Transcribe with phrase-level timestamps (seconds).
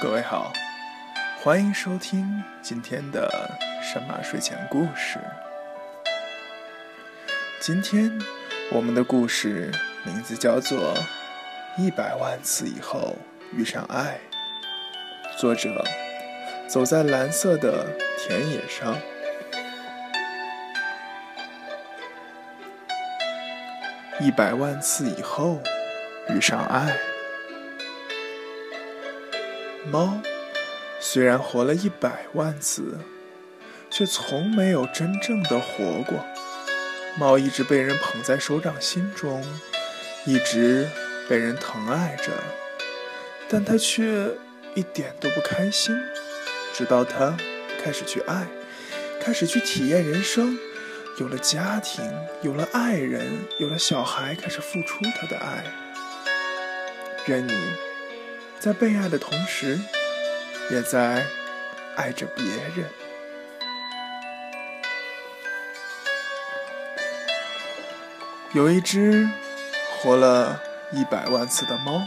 [0.00, 0.52] 各位好，
[1.42, 3.28] 欢迎收听今天的
[3.82, 5.18] 神马睡前故事。
[7.58, 8.16] 今天
[8.70, 9.72] 我们的故事
[10.04, 10.94] 名字叫做
[11.82, 13.16] 《一百万次以后
[13.52, 14.20] 遇上爱》，
[15.36, 15.84] 作者
[16.68, 17.84] 走在蓝色的
[18.16, 18.96] 田野上。
[24.20, 25.60] 一百万次以后
[26.28, 26.96] 遇上爱。
[29.90, 30.20] 猫
[31.00, 32.98] 虽然活了一百万次，
[33.90, 36.24] 却从没有真正的活过。
[37.16, 39.44] 猫一直被人捧在手掌心中，
[40.26, 40.88] 一直
[41.28, 42.32] 被人疼爱着，
[43.48, 44.28] 但它却
[44.74, 45.96] 一点都不开心。
[46.74, 47.36] 直到它
[47.82, 48.46] 开始去爱，
[49.20, 50.58] 开始去体验人生，
[51.18, 52.04] 有了家庭，
[52.42, 53.26] 有了爱人，
[53.58, 55.64] 有了小孩，开始付出他的爱。
[57.26, 57.54] 愿你。
[58.60, 59.78] 在被爱的同时，
[60.70, 61.24] 也在
[61.96, 62.90] 爱着别人。
[68.52, 69.28] 有一只
[69.96, 72.02] 活了一百万次的猫，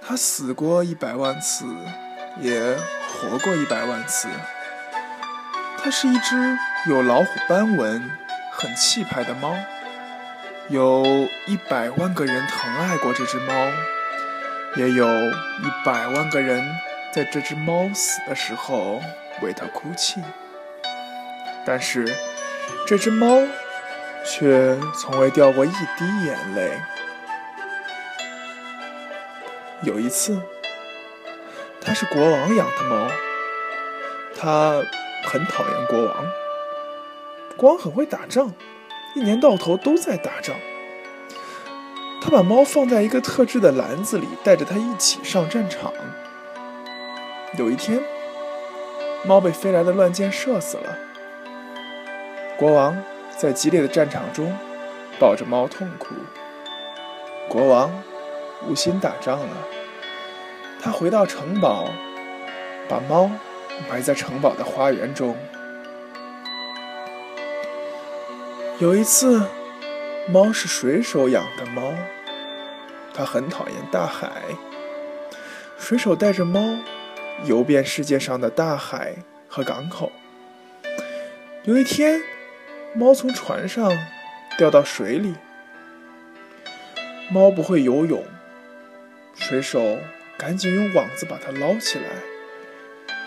[0.00, 1.66] 它死过一百万次，
[2.40, 2.76] 也
[3.08, 4.26] 活过一百万次。
[5.82, 6.36] 它是一只
[6.88, 8.10] 有老虎斑纹、
[8.52, 9.54] 很气派的猫，
[10.68, 13.54] 有一百万个人疼爱过这只猫。
[14.76, 16.62] 也有一百万个人
[17.12, 19.00] 在这只猫死的时候
[19.42, 20.20] 为它哭泣，
[21.66, 22.06] 但是
[22.86, 23.42] 这只猫
[24.24, 26.80] 却从未掉过一滴眼泪。
[29.82, 30.40] 有一次，
[31.80, 33.10] 它是国王养的猫，
[34.38, 34.82] 它
[35.24, 36.24] 很讨厌国王。
[37.56, 38.54] 国王很会打仗，
[39.16, 40.54] 一年到头都在打仗。
[42.20, 45.90] 他把猫放在一个特制的篮子里，带着它一起上战场。
[47.56, 48.02] 有一天，
[49.24, 50.98] 猫被飞来的乱箭射死了。
[52.58, 53.02] 国王
[53.38, 54.54] 在激烈的战场中
[55.18, 56.08] 抱着猫痛哭。
[57.48, 57.90] 国王
[58.68, 59.56] 无心打仗了，
[60.82, 61.88] 他回到城堡，
[62.86, 63.30] 把猫
[63.88, 65.34] 埋在城堡的花园中。
[68.78, 69.42] 有一次。
[70.32, 71.92] 猫是水手养的猫，
[73.12, 74.30] 它很讨厌大海。
[75.76, 76.78] 水手带着猫
[77.46, 79.16] 游遍世界上的大海
[79.48, 80.12] 和港口。
[81.64, 82.22] 有一天，
[82.94, 83.92] 猫从船上
[84.56, 85.34] 掉到水里。
[87.28, 88.24] 猫不会游泳，
[89.34, 89.98] 水手
[90.38, 92.04] 赶紧用网子把它捞起来。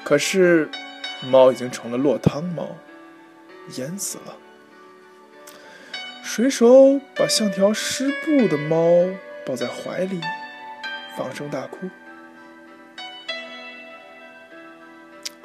[0.06, 0.70] 可是，
[1.22, 2.78] 猫已经成了落汤猫，
[3.76, 4.38] 淹死了。
[6.24, 8.80] 水手把像条湿布的猫
[9.46, 10.22] 抱在怀里，
[11.16, 11.90] 放声大哭。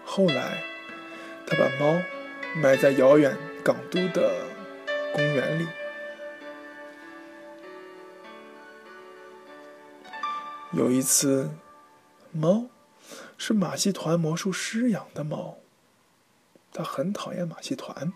[0.05, 0.63] 后来，
[1.47, 2.01] 他把猫
[2.57, 4.47] 埋在遥远港都的
[5.13, 5.67] 公园里。
[10.73, 11.51] 有一次，
[12.31, 12.67] 猫
[13.37, 15.59] 是马戏团魔术师养的猫，
[16.73, 18.13] 他很讨厌马戏团。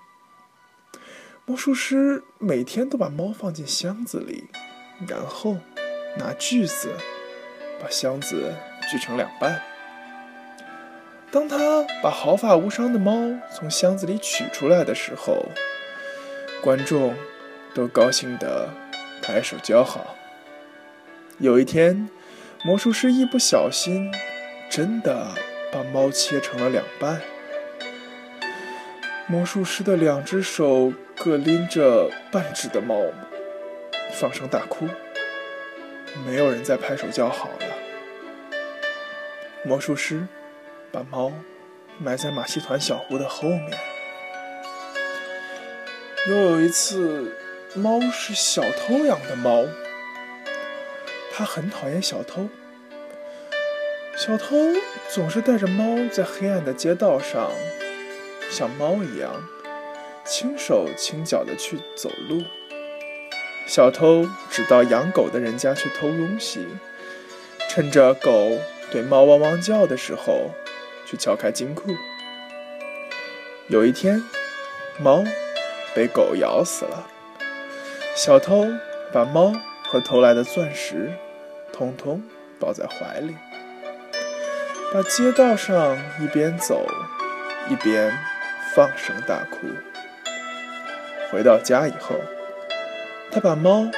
[1.45, 4.45] 魔术师每天都把猫放进箱子里，
[5.09, 5.57] 然后
[6.17, 6.93] 拿锯子
[7.81, 8.55] 把箱子
[8.89, 9.61] 锯成两半。
[11.33, 13.13] 当他把毫发无伤的猫
[13.53, 15.47] 从箱子里取出来的时候，
[16.63, 17.17] 观众
[17.75, 18.73] 都高兴地
[19.21, 20.15] 拍手叫好。
[21.39, 22.09] 有一天，
[22.65, 24.13] 魔术师一不小心，
[24.71, 25.35] 真的
[25.73, 27.21] 把猫切成了两半。
[29.29, 32.97] 魔术师的两只手各拎着半只的猫，
[34.13, 34.87] 放声大哭。
[36.27, 37.67] 没有人再拍手叫好了。
[39.65, 40.27] 魔术师
[40.91, 41.33] 把猫
[41.99, 43.71] 埋在马戏团小屋的后面。
[46.29, 47.35] 又有一次，
[47.75, 49.65] 猫是小偷养的猫，
[51.33, 52.49] 它很讨厌小偷。
[54.17, 54.57] 小偷
[55.09, 57.51] 总是带着猫在黑暗的街道上。
[58.53, 59.33] 像猫一样
[60.27, 62.43] 轻手轻脚的去走路，
[63.67, 66.67] 小偷只到养狗的人家去偷东西，
[67.71, 68.31] 趁着狗
[68.91, 70.51] 对猫汪汪叫的时候
[71.07, 71.93] 去撬开金库。
[73.69, 74.23] 有一天，
[75.01, 75.25] 猫
[75.95, 77.09] 被狗咬死了，
[78.15, 78.67] 小偷
[79.15, 79.55] 把猫
[79.85, 81.11] 和偷来的钻石
[81.73, 82.23] 通通
[82.61, 83.35] 抱在怀里，
[84.93, 86.87] 把街道上一边走
[87.71, 88.13] 一边。
[88.75, 89.59] 放声大哭。
[91.31, 92.17] 回到家以后，
[93.31, 93.91] 他把猫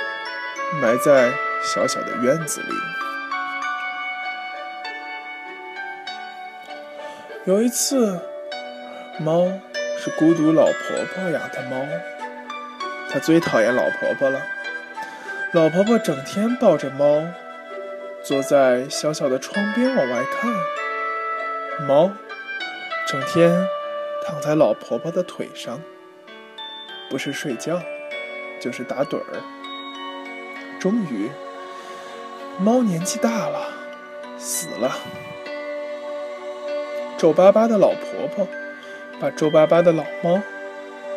[0.80, 1.32] 埋在
[1.62, 2.66] 小小的院子里。
[7.44, 8.20] 有一次，
[9.18, 9.46] 猫
[9.98, 11.86] 是孤独老婆婆养的猫，
[13.10, 14.40] 它最讨厌老婆婆了。
[15.52, 17.22] 老婆婆整天抱着猫，
[18.24, 21.86] 坐在小小的窗边往外看。
[21.86, 22.10] 猫
[23.06, 23.66] 整天
[24.26, 25.78] 躺在老婆婆的腿上，
[27.10, 27.78] 不是睡觉，
[28.58, 29.42] 就是打盹儿。
[30.80, 31.30] 终于，
[32.58, 33.68] 猫年纪大了，
[34.38, 34.96] 死了。
[37.18, 38.48] 皱巴巴的老婆婆
[39.20, 40.40] 把皱巴巴的老猫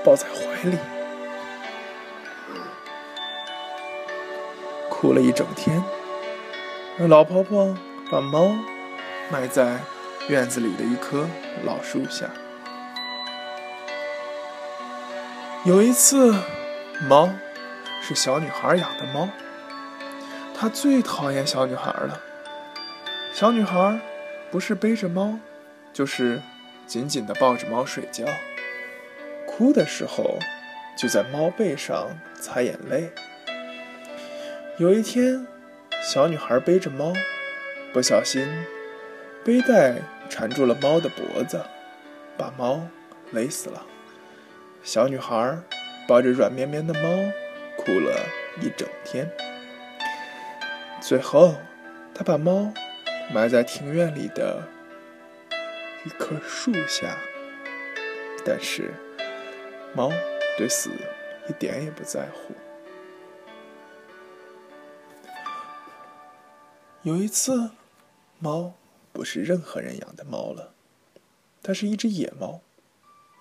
[0.03, 0.77] 抱在怀里，
[4.89, 5.81] 哭了一整天。
[7.07, 7.73] 老婆婆
[8.11, 8.51] 把猫
[9.31, 9.79] 埋在
[10.27, 11.25] 院子里的一棵
[11.63, 12.29] 老树下。
[15.65, 16.33] 有一次，
[17.09, 17.29] 猫
[18.01, 19.27] 是小女孩养的猫，
[20.55, 22.21] 她最讨厌小女孩了。
[23.33, 23.99] 小女孩
[24.51, 25.39] 不是背着猫。
[25.93, 26.39] 就是
[26.85, 28.23] 紧紧地抱着猫睡觉，
[29.47, 30.37] 哭的时候
[30.95, 33.09] 就在猫背上擦眼泪。
[34.77, 35.47] 有一天，
[36.03, 37.13] 小女孩背着猫，
[37.91, 38.47] 不小心
[39.43, 39.95] 背带
[40.29, 41.65] 缠住了猫的脖子，
[42.37, 42.87] 把猫
[43.31, 43.83] 勒死了。
[44.87, 45.61] 小女孩
[46.07, 47.09] 抱着软绵绵的猫
[47.75, 48.25] 哭了
[48.61, 49.29] 一整天。
[51.01, 51.55] 最后，
[52.15, 52.71] 她把猫
[53.29, 54.65] 埋在庭院里的。
[56.05, 57.17] 一棵树下，
[58.45, 58.93] 但是
[59.93, 60.09] 猫
[60.57, 60.89] 对死
[61.49, 62.55] 一点也不在乎。
[67.01, 67.71] 有一次，
[68.39, 68.73] 猫
[69.11, 70.73] 不是任何人养的猫了，
[71.61, 72.61] 它是一只野猫。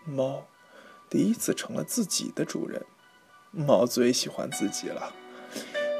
[0.04, 0.48] 猫
[1.08, 2.82] 第一次成了自己的主人。
[3.50, 5.14] 猫最喜欢自己了。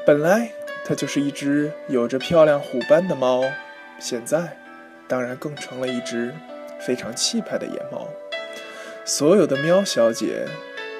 [0.05, 0.51] 本来
[0.85, 3.43] 它就是一只有着漂亮虎斑的猫，
[3.99, 4.57] 现在
[5.07, 6.33] 当然更成了一只。
[6.79, 8.07] 非常气派的野猫，
[9.03, 10.45] 所有的喵小姐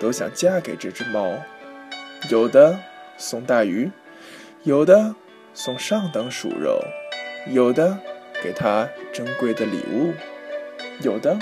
[0.02, 1.38] 都想嫁给这只猫，
[2.32, 2.80] 有的
[3.16, 3.92] 送大鱼，
[4.64, 5.14] 有的
[5.54, 6.80] 送上等鼠肉，
[7.46, 8.00] 有的
[8.42, 10.16] 给它珍贵的礼物，
[11.04, 11.38] 有的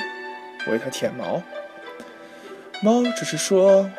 [0.68, 1.42] 为它舔毛。
[2.81, 3.89] 猫只是说：“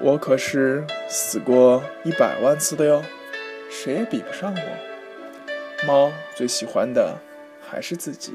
[0.00, 3.02] 我可是死过一百万次的哟，
[3.70, 7.18] 谁也比不上我。”猫最喜欢的
[7.60, 8.32] 还是自己。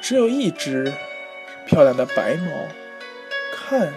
[0.00, 0.92] 只有一只
[1.66, 2.50] 漂亮的白猫，
[3.54, 3.92] 看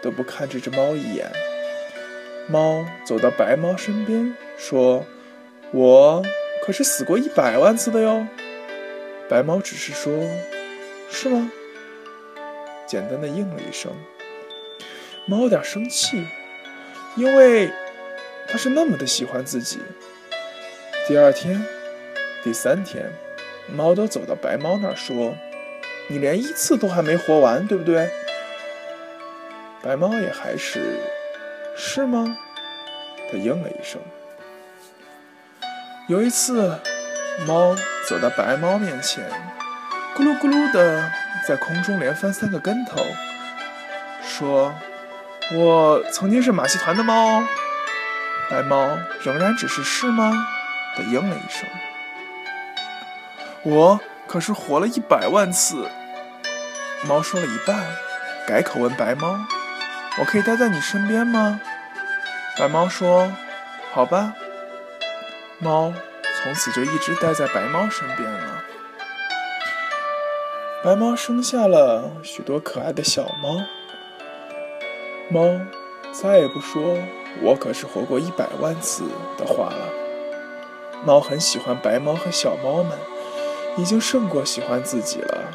[0.00, 1.30] 都不看这只猫一眼。
[2.48, 5.04] 猫走到白猫身边，说
[5.72, 6.24] ：“我
[6.64, 8.26] 可是死过一百万次的哟。”
[9.28, 10.12] 白猫只是说
[11.10, 11.52] ：“是吗？”
[12.90, 13.92] 简单的应了一声。
[15.24, 16.26] 猫有点生气，
[17.14, 17.70] 因为
[18.48, 19.78] 它是那么的喜欢自己。
[21.06, 21.64] 第二天、
[22.42, 23.12] 第三天，
[23.68, 25.36] 猫都走到白猫那儿说。
[26.08, 28.10] 你连一次都还没活完，对不对？
[29.80, 30.98] 白猫也还是，
[31.76, 32.36] 是吗？
[33.30, 34.02] 它应了一声。
[36.08, 36.76] 有一次，
[37.46, 37.76] 猫
[38.08, 39.24] 走到白猫面前，
[40.16, 41.10] 咕噜咕噜的
[41.46, 42.98] 在空中连翻三个跟头，
[44.22, 44.74] 说
[45.54, 47.42] ：“我曾经是马戏团的猫。”
[48.50, 50.46] 白猫仍然只是是吗？
[50.96, 51.68] 的应了一声。
[53.62, 55.88] 我可是活了一百万次。
[57.06, 57.86] 猫说了一半，
[58.46, 59.38] 改口问白猫
[60.18, 61.60] ：“我可以待在你身边吗？”
[62.58, 63.32] 白猫说
[63.92, 64.34] ：“好吧。”
[65.58, 65.94] 猫
[66.42, 68.64] 从此就一直待在白猫身边了。
[70.82, 73.60] 白猫生下了许多可爱的小猫。
[75.28, 75.60] 猫
[76.10, 76.96] 再也不说
[77.44, 79.04] “我可是活过一百万次”
[79.36, 79.88] 的话了。
[81.04, 82.96] 猫很喜欢白猫和小猫们，
[83.76, 85.50] 已经胜过喜欢自己了。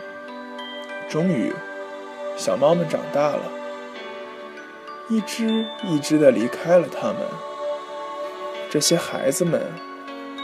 [1.10, 1.52] 终于，
[2.38, 3.52] 小猫们长大了，
[5.10, 7.18] 一只一只的离开了它们。
[8.70, 9.74] 这些孩子们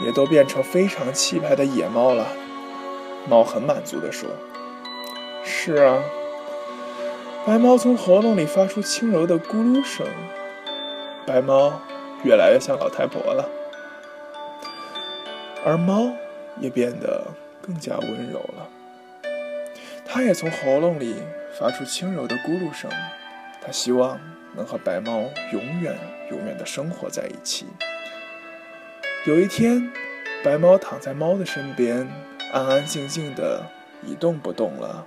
[0.04, 2.26] 也都变成非常气派的野猫了。
[3.28, 4.28] 猫很满足地说
[5.44, 6.02] ：“是啊。”
[7.46, 10.06] 白猫从喉咙里发出轻柔的咕噜声。
[11.26, 11.80] 白猫
[12.24, 13.48] 越来越像老太婆了，
[15.64, 16.12] 而猫
[16.58, 17.26] 也变得
[17.60, 18.68] 更加温柔了。
[20.04, 21.16] 它也从喉咙里
[21.58, 22.90] 发出轻柔的咕噜声，
[23.60, 24.20] 它希望
[24.54, 25.96] 能和白猫永远、
[26.30, 27.66] 永远的生活在一起。
[29.24, 29.90] 有一天，
[30.44, 32.08] 白猫躺在猫的身边，
[32.52, 33.64] 安安静静的
[34.04, 35.06] 一动不动了。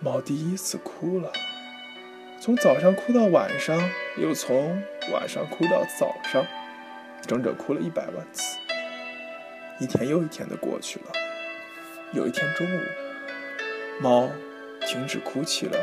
[0.00, 1.32] 猫第一次哭了，
[2.40, 3.76] 从早上哭到晚上，
[4.16, 6.44] 又从晚上哭到早上，
[7.22, 8.58] 整整哭了一百万次。
[9.80, 11.12] 一天又一天的过去了，
[12.12, 12.80] 有一天中午。
[14.00, 14.28] 猫
[14.82, 15.78] 停止哭泣了，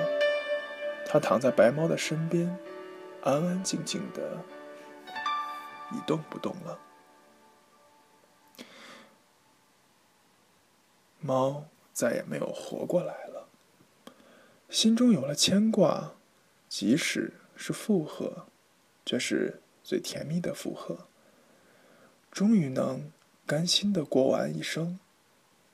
[1.06, 2.58] 它躺在白猫的身边，
[3.24, 4.38] 安安静静的，
[5.92, 6.80] 一动不动了。
[11.20, 13.33] 猫再也没有活过来了，
[14.74, 16.16] 心中有了牵挂，
[16.68, 18.48] 即使是负荷，
[19.06, 21.06] 这是最甜蜜的负荷。
[22.32, 23.12] 终于能
[23.46, 24.98] 甘心的过完一生，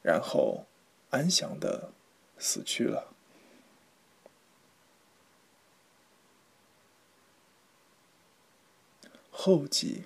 [0.02, 0.66] 然后
[1.12, 1.94] 安详的
[2.38, 3.14] 死去了。
[9.32, 10.04] 后记：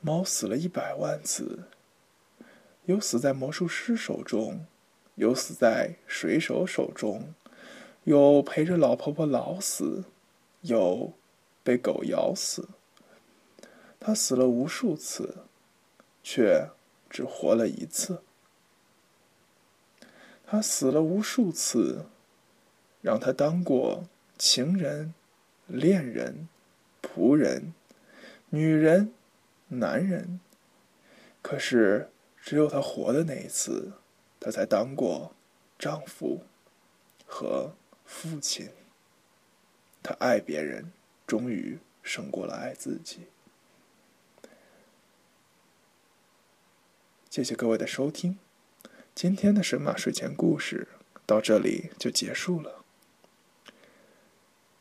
[0.00, 1.64] 猫死了一百万次。
[2.84, 4.64] 有死在魔术师手中，
[5.16, 7.34] 有死在水手手中，
[8.04, 10.04] 有陪着老婆婆老死，
[10.60, 11.12] 有
[11.62, 12.68] 被狗咬死。
[13.98, 15.38] 他死了无数次，
[16.22, 16.70] 却
[17.10, 18.22] 只活了一次。
[20.46, 22.06] 他死了无数次，
[23.02, 24.04] 让他当过
[24.38, 25.12] 情人、
[25.66, 26.48] 恋人、
[27.02, 27.74] 仆人、
[28.50, 29.12] 女人、
[29.68, 30.40] 男人，
[31.42, 32.08] 可是。
[32.38, 33.94] 只有他活的那一次，
[34.46, 35.34] 他才当过
[35.76, 36.44] 丈夫
[37.26, 37.74] 和
[38.04, 38.70] 父亲。
[40.04, 40.92] 他爱别人，
[41.26, 43.26] 终于胜过了爱自己。
[47.28, 48.38] 谢谢各位的收听，
[49.16, 50.86] 今天的神马睡前故事
[51.26, 52.84] 到这里就结束了。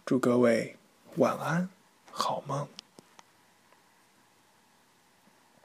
[0.05, 0.77] 祝各位
[1.15, 1.69] 晚安，
[2.11, 2.69] 好梦。